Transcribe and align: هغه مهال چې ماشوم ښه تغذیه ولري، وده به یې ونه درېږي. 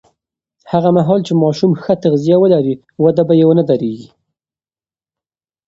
هغه 0.71 0.89
مهال 0.97 1.19
چې 1.27 1.33
ماشوم 1.43 1.71
ښه 1.81 1.93
تغذیه 2.03 2.37
ولري، 2.39 2.75
وده 3.03 3.23
به 3.27 3.33
یې 3.39 3.45
ونه 3.47 3.63
درېږي. 3.69 4.09